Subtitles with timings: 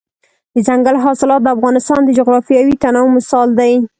[0.53, 3.73] دځنګل حاصلات د افغانستان د جغرافیوي تنوع مثال دی.